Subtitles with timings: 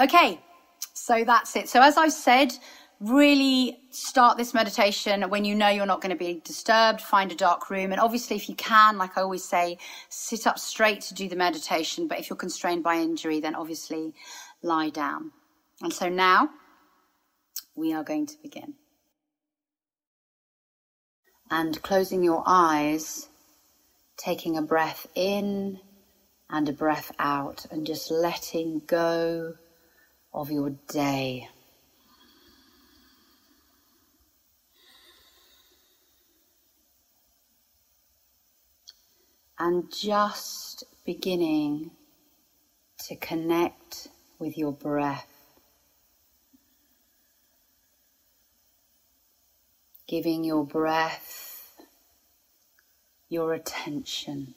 [0.00, 0.40] Okay,
[0.92, 1.68] so that's it.
[1.68, 2.52] So, as I said,
[3.00, 7.00] really start this meditation when you know you're not going to be disturbed.
[7.00, 7.92] Find a dark room.
[7.92, 9.78] And obviously, if you can, like I always say,
[10.08, 12.08] sit up straight to do the meditation.
[12.08, 14.14] But if you're constrained by injury, then obviously
[14.62, 15.32] lie down.
[15.82, 16.50] And so now
[17.74, 18.74] we are going to begin.
[21.50, 23.28] And closing your eyes,
[24.16, 25.80] taking a breath in
[26.48, 29.54] and a breath out, and just letting go
[30.36, 31.48] of your day.
[39.58, 41.90] And just beginning
[43.06, 44.08] to connect
[44.38, 45.26] with your breath.
[50.06, 51.80] Giving your breath
[53.30, 54.54] your attention.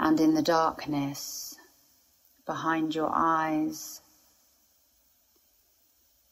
[0.00, 1.57] And in the darkness,
[2.48, 4.00] behind your eyes,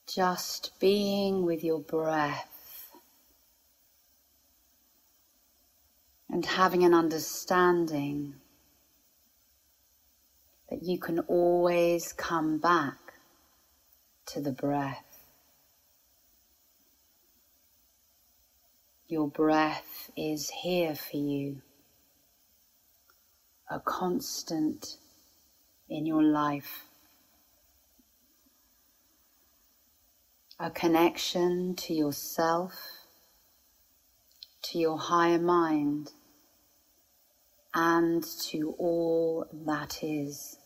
[0.09, 2.91] just being with your breath.
[6.31, 8.37] And having an understanding
[10.71, 13.13] that you can always come back
[14.29, 15.21] to the breath.
[19.07, 21.61] Your breath is here for you,
[23.71, 24.97] a constant
[25.89, 26.87] in your life.
[30.59, 32.73] A connection to yourself,
[34.63, 36.13] to your higher mind,
[37.75, 40.59] and to all that is.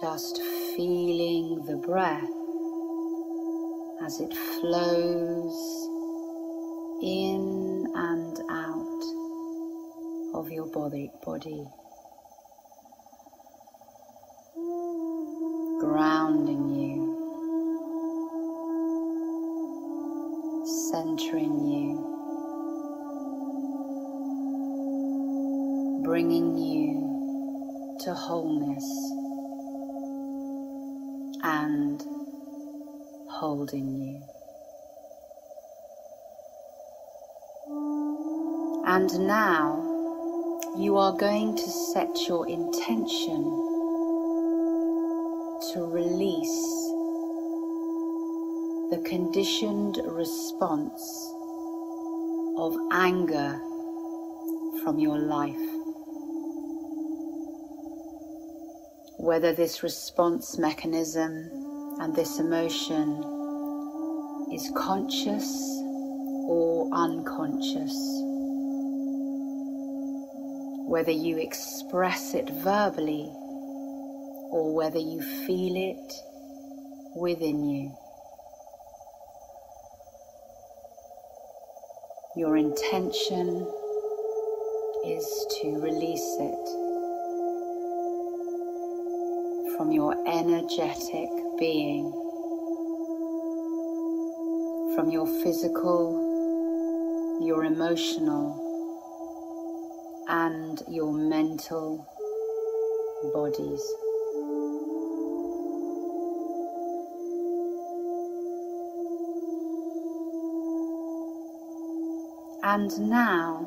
[0.00, 0.40] Just
[0.74, 2.39] feeling the breath
[4.02, 5.88] as it flows
[7.02, 9.02] in and out
[10.34, 11.66] of your body, body.
[15.80, 17.16] grounding you,
[20.90, 21.96] centering you,
[26.04, 28.84] bringing you to wholeness
[31.42, 32.04] and
[33.40, 34.22] holding you.
[38.84, 39.80] And now
[40.76, 43.42] you are going to set your intention
[45.72, 46.60] to release
[48.90, 51.02] the conditioned response
[52.58, 53.58] of anger
[54.84, 55.56] from your life.
[59.16, 61.69] Whether this response mechanism
[62.00, 63.22] and this emotion
[64.50, 65.46] is conscious
[66.48, 67.94] or unconscious.
[70.88, 73.28] Whether you express it verbally
[74.50, 76.12] or whether you feel it
[77.16, 77.94] within you.
[82.34, 83.66] Your intention
[85.04, 86.66] is to release it
[89.76, 91.28] from your energetic
[91.60, 92.10] being,
[94.96, 98.56] from your physical, your emotional,
[100.28, 102.06] and your mental
[103.34, 103.82] bodies.
[112.62, 113.66] And now,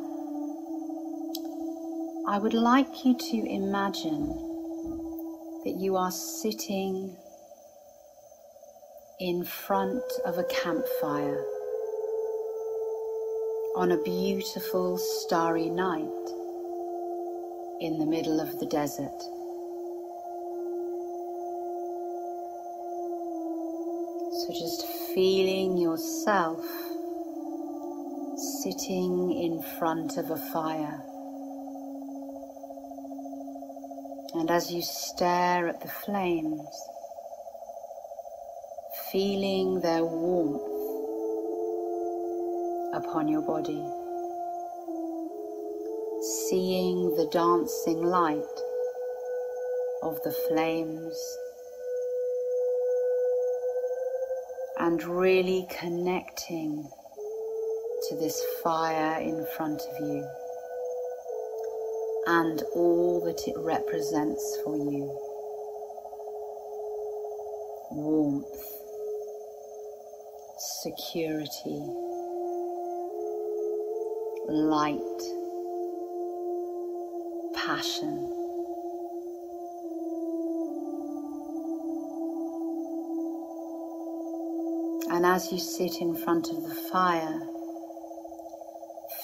[2.28, 4.28] I would like you to imagine
[5.64, 7.18] that you are sitting
[9.20, 11.46] in front of a campfire
[13.76, 16.26] on a beautiful starry night
[17.80, 19.22] in the middle of the desert.
[24.42, 26.66] So just feeling yourself
[28.64, 31.02] sitting in front of a fire.
[34.34, 36.68] And as you stare at the flames,
[39.14, 40.64] feeling their warmth
[42.96, 43.86] upon your body,
[46.50, 48.58] seeing the dancing light
[50.02, 51.38] of the flames,
[54.80, 56.84] and really connecting
[58.10, 60.28] to this fire in front of you.
[62.26, 65.06] And all that it represents for you.
[67.92, 68.83] Warmth,
[70.64, 71.84] security,
[74.48, 74.98] light,
[77.54, 78.30] passion.
[85.12, 87.42] And as you sit in front of the fire,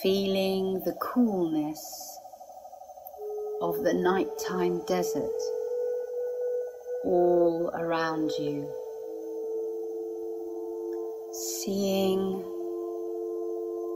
[0.01, 2.19] feeling the coolness
[3.61, 5.41] of the nighttime desert
[7.05, 8.78] all around you.
[11.69, 12.41] Seeing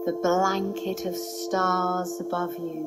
[0.05, 2.85] the blanket of stars above you.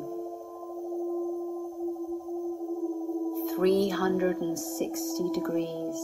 [3.56, 5.98] 360 degrees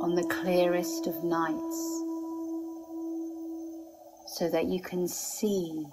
[0.00, 1.80] on the clearest of nights
[4.36, 5.84] so that you can see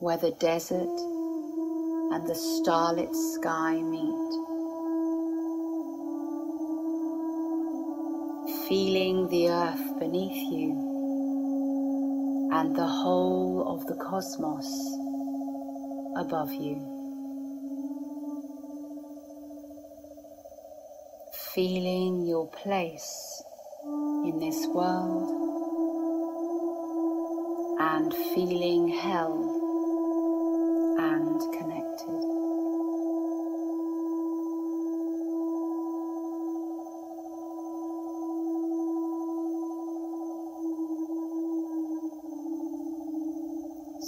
[0.00, 0.98] where the desert
[2.10, 4.41] and the starlit sky meet.
[8.72, 10.70] Feeling the earth beneath you
[12.54, 14.66] and the whole of the cosmos
[16.16, 16.80] above you.
[21.54, 23.42] Feeling your place
[24.24, 25.28] in this world
[27.78, 29.50] and feeling held
[30.98, 32.31] and connected.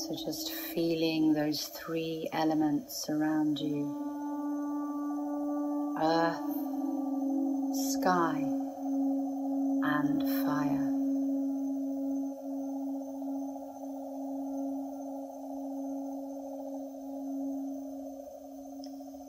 [0.06, 3.88] So just feeling those three elements around you
[5.98, 6.36] earth,
[7.94, 8.36] sky,
[9.82, 10.90] and fire.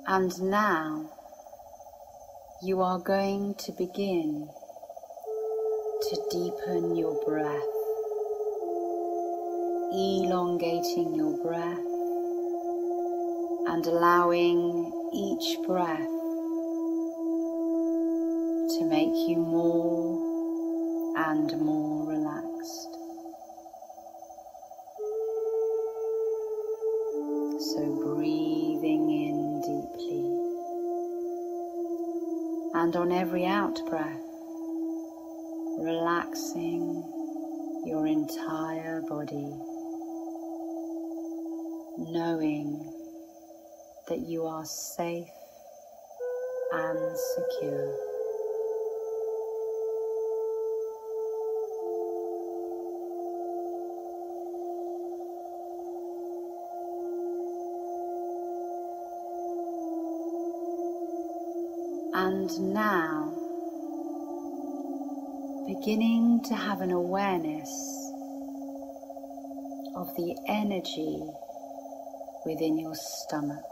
[0.07, 1.09] And now
[2.61, 4.49] you are going to begin
[6.01, 7.74] to deepen your breath
[9.95, 11.79] elongating your breath
[13.67, 16.11] and allowing each breath
[18.75, 22.91] to make you more and more relaxed.
[27.63, 30.25] So breathing in deeply
[32.81, 34.19] and on every out breath,
[35.79, 37.01] relaxing
[37.85, 39.53] your entire body
[41.97, 42.91] knowing
[44.07, 45.27] that you are safe
[46.71, 47.95] and secure.
[62.13, 63.33] And now,
[65.67, 67.69] beginning to have an awareness
[69.95, 71.21] of the energy
[72.45, 73.65] within your stomach.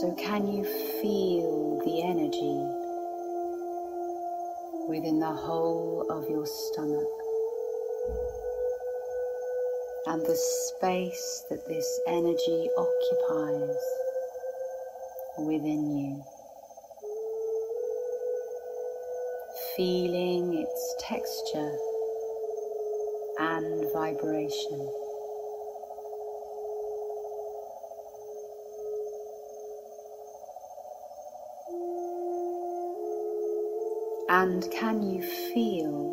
[0.00, 0.64] So, can you
[1.02, 2.56] feel the energy
[4.88, 7.08] within the whole of your stomach
[10.06, 13.76] and the space that this energy occupies
[15.38, 16.24] within you?
[19.76, 21.76] Feeling its texture
[23.38, 25.03] and vibration.
[34.36, 36.10] And can you feel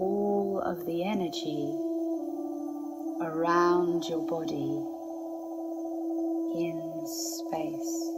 [0.00, 1.76] all of the energy
[3.20, 4.80] around your body
[6.56, 8.10] in space?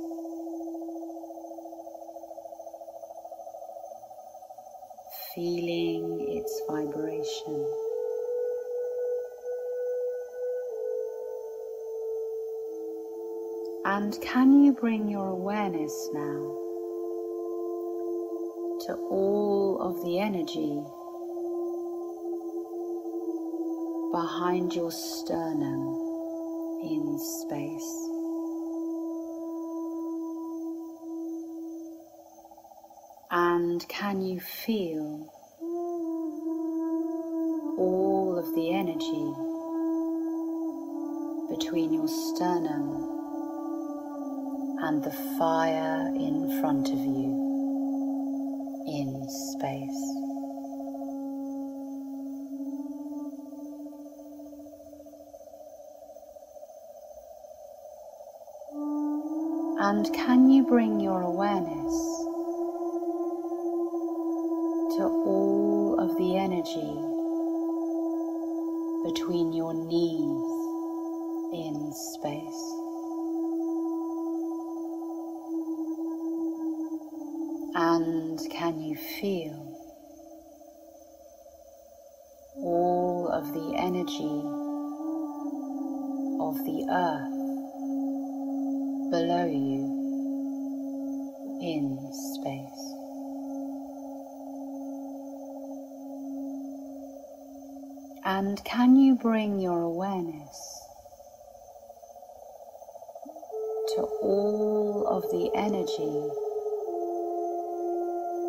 [5.35, 7.67] Feeling its vibration.
[13.85, 16.62] And can you bring your awareness now
[18.87, 20.83] to all of the energy
[24.11, 25.87] behind your sternum
[26.83, 28.09] in space.
[33.31, 35.33] And can you feel
[37.79, 39.31] all of the energy
[41.57, 43.09] between your sternum
[44.83, 47.52] and the fire in front of you?
[49.29, 50.03] Space.
[59.81, 61.93] And can you bring your awareness
[64.97, 67.13] to all of the energy
[69.05, 70.53] between your knees
[71.53, 72.82] in space.
[77.95, 79.53] And can you feel
[82.57, 84.41] all of the energy
[86.41, 87.37] of the earth
[89.11, 89.85] below you
[91.61, 91.99] in
[92.31, 92.95] space?
[98.25, 100.81] And can you bring your awareness
[103.97, 106.52] to all of the energy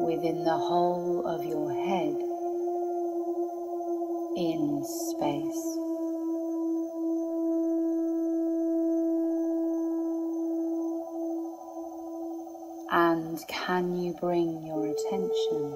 [0.03, 2.15] within the whole of your head
[4.35, 5.79] in space?
[12.91, 15.71] And can you bring your attention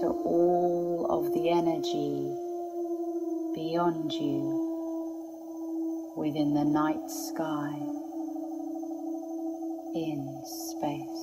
[0.00, 2.30] to all of the energy
[3.54, 4.62] beyond you
[6.16, 8.05] within the night sky
[9.96, 11.22] in space.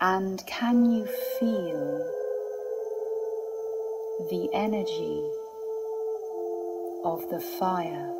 [0.00, 1.06] And can you
[1.40, 1.98] feel
[4.30, 5.18] the energy
[7.04, 8.14] of the fire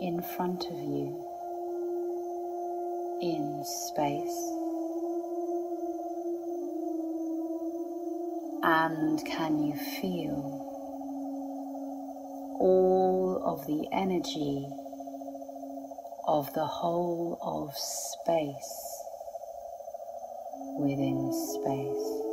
[0.00, 1.26] in front of you?
[3.20, 4.52] in space?
[8.62, 10.65] And can you feel
[12.60, 14.66] all of the energy
[16.28, 19.02] of the whole of space
[20.78, 22.25] within space?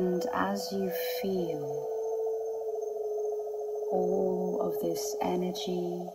[0.00, 0.90] And as you
[1.20, 1.60] feel
[3.92, 6.08] all of this energy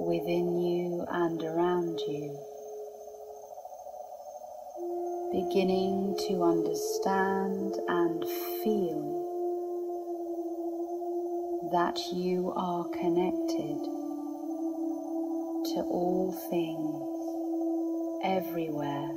[0.00, 2.38] within you and around you,
[5.32, 8.22] beginning to understand and
[8.62, 9.24] feel
[11.72, 13.80] that you are connected
[15.72, 17.00] to all things
[18.22, 19.08] everywhere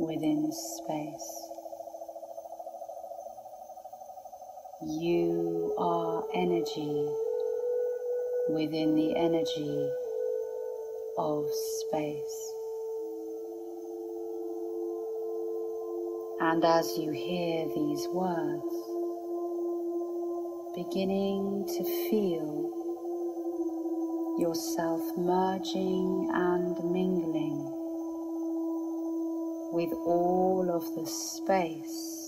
[0.00, 1.57] within space.
[4.80, 7.08] You are energy
[8.48, 9.90] within the energy
[11.18, 12.52] of space.
[16.40, 18.72] And as you hear these words,
[20.76, 22.70] beginning to feel
[24.38, 27.58] yourself merging and mingling
[29.72, 32.27] with all of the space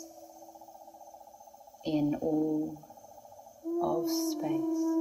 [1.84, 2.76] in all
[3.82, 5.00] of space.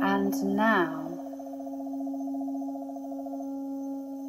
[0.00, 1.08] And now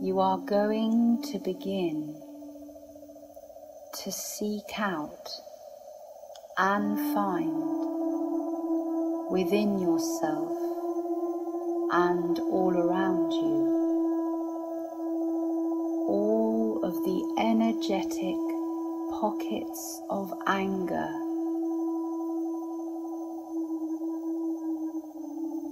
[0.02, 2.16] you are going to begin
[4.04, 5.30] to seek out
[6.58, 7.54] and find
[9.32, 10.59] within yourself
[11.92, 13.78] and all around you.
[16.08, 18.38] All of the energetic
[19.20, 21.10] pockets of anger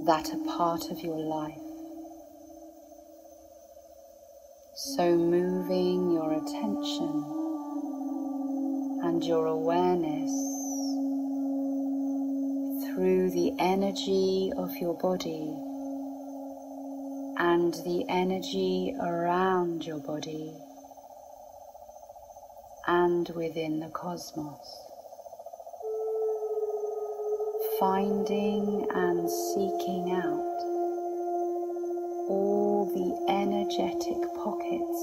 [0.05, 1.53] that are part of your life.
[4.75, 7.25] So, moving your attention
[9.03, 10.31] and your awareness
[12.88, 15.66] through the energy of your body
[17.39, 20.51] and the energy around your body
[22.88, 24.84] and within the cosmos.
[27.79, 30.58] Finding and seeking out
[32.29, 35.01] all the energetic pockets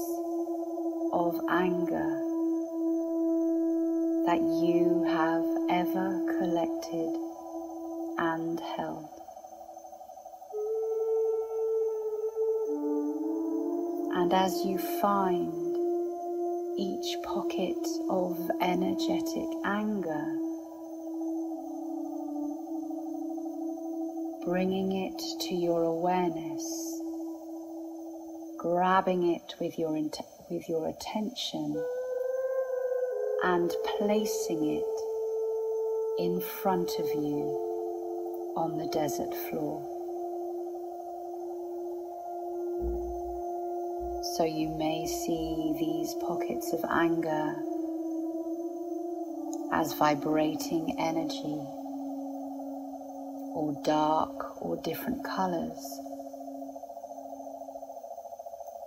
[1.13, 2.21] of anger
[4.25, 7.15] that you have ever collected
[8.17, 9.14] and held.
[14.15, 15.53] And as you find
[16.77, 17.77] each pocket
[18.09, 20.25] of energetic anger,
[24.45, 26.95] bringing it to your awareness
[28.65, 29.91] grabbing it with your,
[30.49, 31.85] with your attention
[33.43, 39.94] and placing it in front of you on the desert floor.
[44.33, 47.55] So you may see these pockets of anger
[49.71, 51.61] as vibrating energy
[53.53, 55.77] or dark or different colors.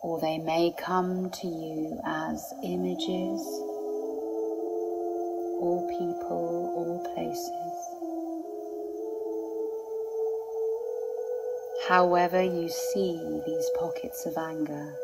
[0.03, 3.41] Or they may come to you as images
[5.61, 7.51] or people or places.
[11.89, 14.95] However, you see these pockets of anger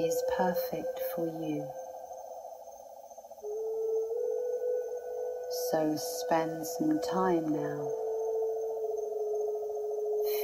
[0.00, 1.68] is perfect for you.
[5.70, 7.90] So spend some time now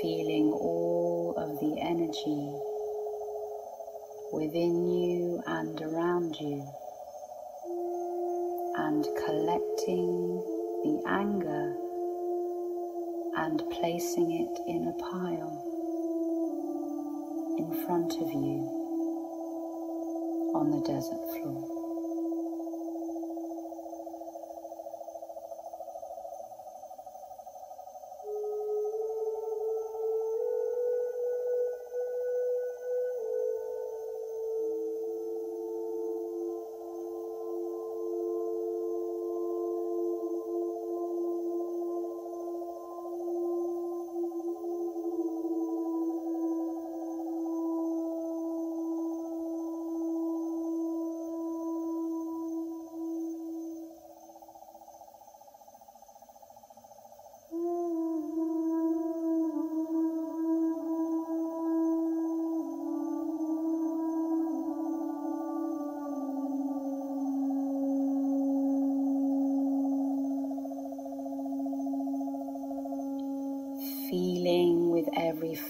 [0.02, 2.52] feeling all of the energy
[4.30, 6.60] within you and around you
[8.76, 10.36] and collecting
[10.84, 11.74] the anger
[13.38, 15.62] and placing it in a pile
[17.58, 18.85] in front of you
[20.56, 21.75] on the desert floor.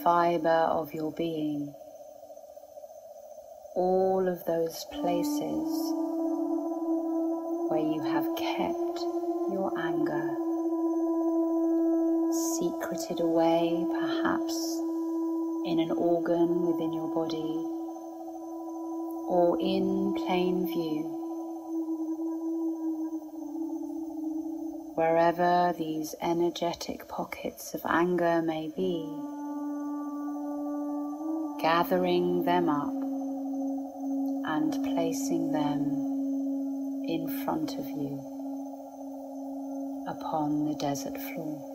[0.07, 1.75] Fiber of your being
[3.75, 5.66] all of those places
[7.69, 9.01] where you have kept
[9.51, 10.29] your anger
[12.55, 14.55] secreted away, perhaps
[15.66, 17.66] in an organ within your body
[19.29, 21.16] or in plain view.
[24.95, 29.05] wherever these energetic pockets of anger may be,
[31.61, 32.92] gathering them up
[34.49, 35.81] and placing them
[37.09, 38.21] in front of you
[40.09, 41.73] upon the desert floor.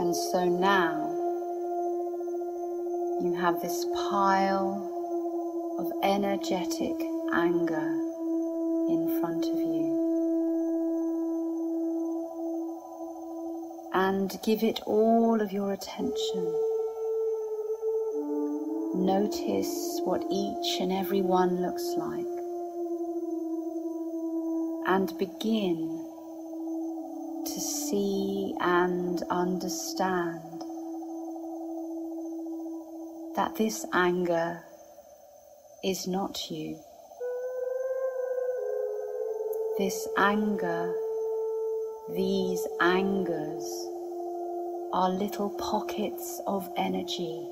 [0.00, 1.06] And so now
[3.22, 4.86] you have this pile
[5.78, 6.96] of energetic
[7.32, 7.88] anger
[8.88, 10.00] in front of you.
[13.92, 16.54] And give it all of your attention.
[18.94, 22.26] Notice what each and every one looks like.
[24.86, 26.06] And begin
[27.44, 30.62] to see and understand
[33.36, 34.62] that this anger
[35.84, 36.78] is not you.
[39.80, 40.94] This anger,
[42.14, 43.64] these angers
[44.92, 47.48] are little pockets of energy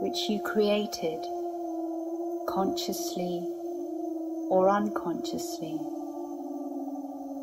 [0.00, 1.20] which you created
[2.48, 3.46] consciously
[4.50, 5.78] or unconsciously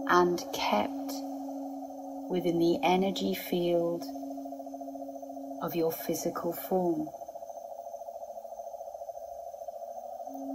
[0.10, 1.14] and kept
[2.30, 4.04] within the energy field
[5.62, 7.08] of your physical form.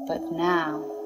[0.07, 0.98] But now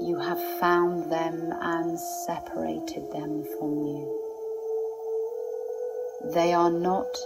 [0.00, 4.24] you have found them and separated them from you.
[6.34, 7.16] They are not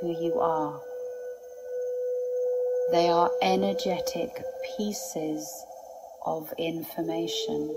[0.00, 0.80] who you are.
[2.90, 4.30] They are energetic
[4.76, 5.64] pieces
[6.26, 7.76] of information.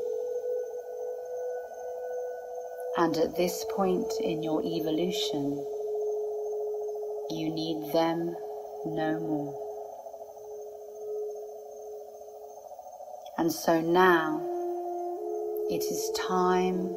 [2.97, 5.65] And at this point in your evolution,
[7.30, 8.36] you need them
[8.86, 9.70] no more.
[13.41, 14.39] And so now
[15.71, 16.89] it is time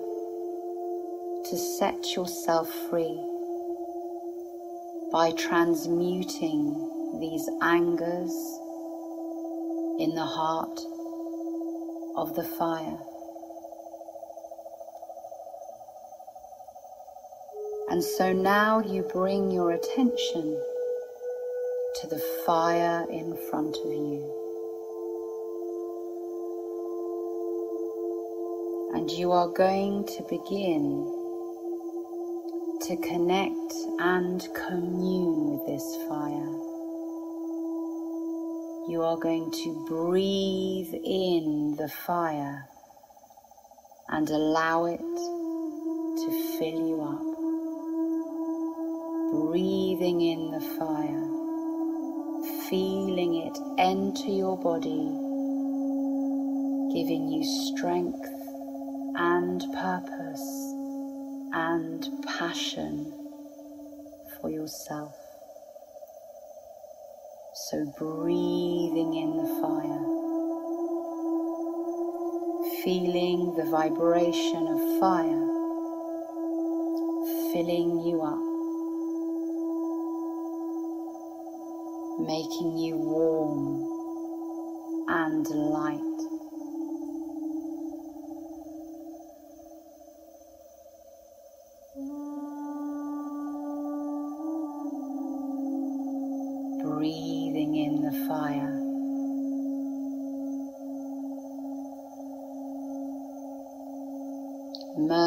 [1.46, 3.18] to set yourself free
[5.10, 8.34] by transmuting these angers
[9.98, 10.80] in the heart
[12.14, 12.98] of the fire.
[17.88, 20.60] And so now you bring your attention
[22.02, 24.43] to the fire in front of you.
[29.04, 31.04] And you are going to begin
[32.86, 36.52] to connect and commune with this fire.
[38.88, 42.66] You are going to breathe in the fire
[44.08, 47.20] and allow it to fill you up.
[49.50, 51.28] Breathing in the fire,
[52.70, 55.10] feeling it enter your body,
[56.94, 58.43] giving you strength
[59.16, 60.74] and purpose
[61.52, 63.12] and passion
[64.40, 65.14] for yourself.
[67.70, 70.04] So, breathing in the fire,
[72.82, 75.54] feeling the vibration of fire
[77.54, 78.38] filling you up,
[82.18, 83.86] making you warm
[85.08, 86.33] and light.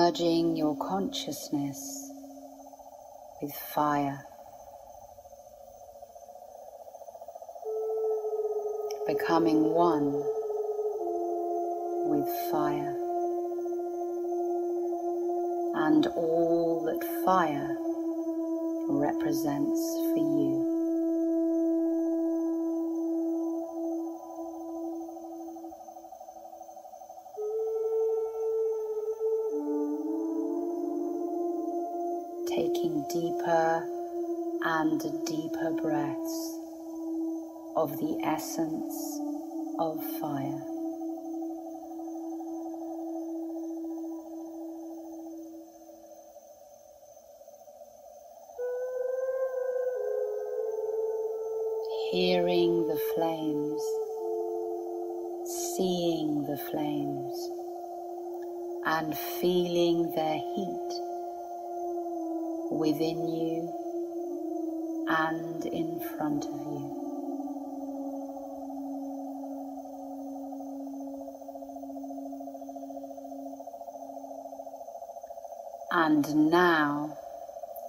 [0.08, 2.10] Merging your consciousness
[3.42, 4.24] with fire,
[9.06, 10.14] becoming one
[12.10, 12.96] with fire
[15.76, 17.76] and all that fire
[18.90, 19.82] represents
[20.14, 20.77] for you.
[33.48, 33.82] Deeper
[34.66, 36.60] and deeper breaths
[37.78, 39.22] of the essence
[39.80, 40.64] of fire.
[52.12, 53.82] Hearing the flames,
[55.78, 57.50] seeing the flames,
[58.86, 61.07] and feeling their heat
[62.78, 63.74] within you
[65.10, 67.04] and in front of you.
[75.92, 77.18] And now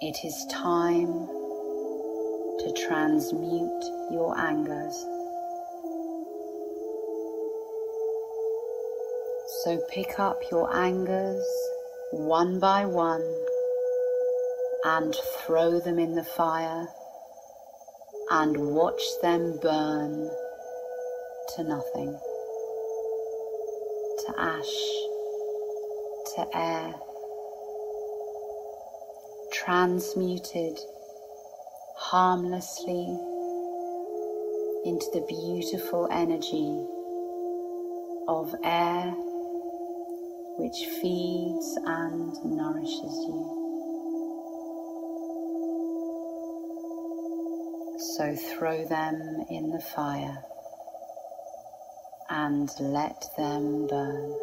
[0.01, 1.27] it is time
[2.59, 4.95] to transmute your angers.
[9.65, 11.45] So pick up your angers
[12.13, 13.23] one by one
[14.85, 15.15] and
[15.45, 16.87] throw them in the fire
[18.31, 20.31] and watch them burn
[21.57, 22.19] to nothing,
[24.27, 24.77] to ash,
[26.35, 26.95] to air,
[29.53, 30.79] transmuted
[31.97, 33.19] harmlessly
[34.85, 36.87] into the beautiful energy
[38.29, 39.13] of air
[40.59, 43.58] which feeds and nourishes you.
[47.99, 50.45] So throw them in the fire
[52.31, 54.37] and let them burn.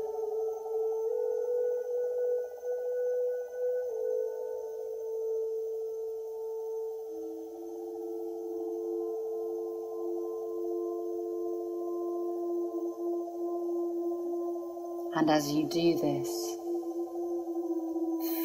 [15.16, 16.30] And as you do this,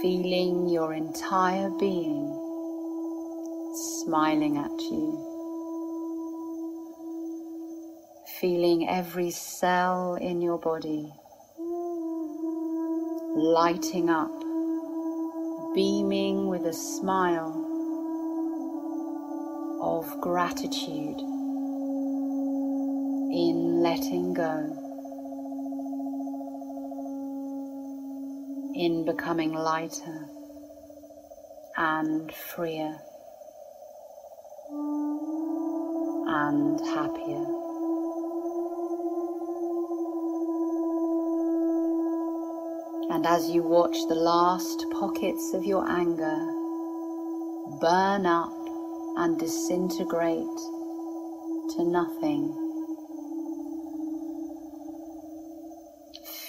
[0.01, 2.39] feeling your entire being
[4.04, 5.26] smiling at you.
[8.40, 11.12] Feeling every cell in your body
[13.36, 14.32] lighting up,
[15.74, 17.66] beaming with a smile
[19.82, 21.20] of gratitude
[23.32, 24.76] in letting go,
[28.74, 30.28] in becoming lighter
[31.76, 32.98] and freer.
[36.42, 37.44] And happier.
[43.12, 46.38] And as you watch the last pockets of your anger
[47.81, 48.55] burn up
[49.18, 50.59] and disintegrate
[51.76, 52.55] to nothing,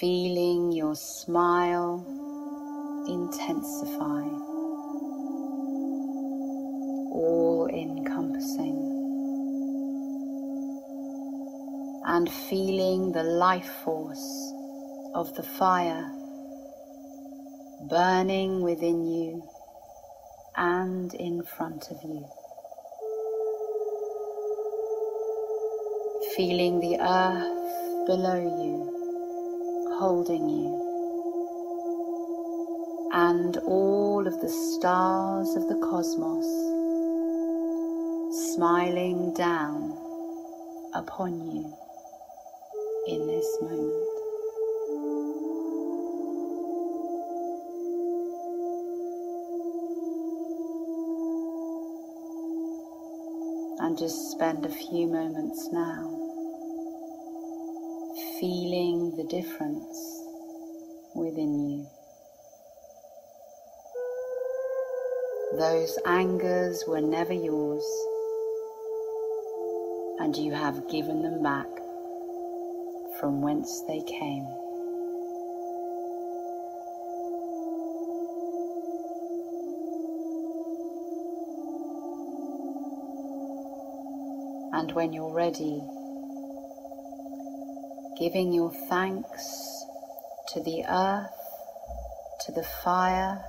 [0.00, 2.02] feeling your smile
[3.08, 4.24] intensify,
[7.12, 8.81] all encompassing,
[12.12, 14.52] and feeling the life force
[15.14, 16.04] of the fire
[17.88, 19.42] burning within you
[20.54, 22.28] and in front of you.
[26.36, 30.70] Feeling the earth below you, holding you,
[33.14, 36.44] and all of the stars of the cosmos
[38.54, 39.96] smiling down
[40.94, 41.74] upon you
[43.06, 44.22] in this moment.
[53.82, 56.22] and just spend a few moments now
[58.38, 60.22] feeling the difference
[61.16, 61.86] within you.
[65.58, 67.84] Those angers were never yours,
[70.20, 71.81] and you have given them back
[73.18, 74.46] from whence they came.
[84.72, 85.82] And when you're ready,
[88.18, 89.84] giving your thanks
[90.48, 91.30] to the earth,
[92.46, 93.44] to the fire,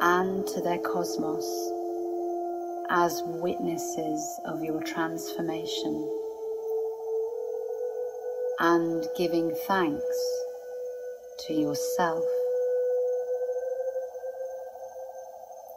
[0.00, 1.46] and to their cosmos
[2.90, 6.15] as witnesses of your transformation,
[8.58, 10.42] and giving thanks
[11.46, 12.24] to yourself.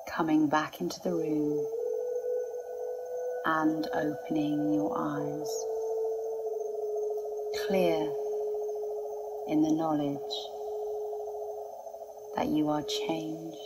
[0.07, 1.65] Coming back into the room
[3.45, 5.65] and opening your eyes,
[7.67, 7.99] clear
[9.47, 10.35] in the knowledge
[12.35, 13.57] that you are changed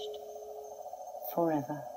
[1.35, 1.92] forever.